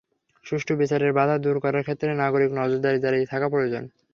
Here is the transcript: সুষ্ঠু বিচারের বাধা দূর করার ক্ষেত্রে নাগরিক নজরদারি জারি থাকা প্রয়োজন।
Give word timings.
সুষ্ঠু 0.45 0.73
বিচারের 0.77 1.11
বাধা 1.13 1.35
দূর 1.37 1.57
করার 1.63 1.83
ক্ষেত্রে 1.83 2.09
নাগরিক 2.15 2.49
নজরদারি 2.59 2.99
জারি 2.99 3.19
থাকা 3.25 3.47
প্রয়োজন। 3.49 3.83